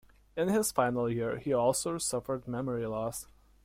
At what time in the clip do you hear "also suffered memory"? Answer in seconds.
1.53-2.87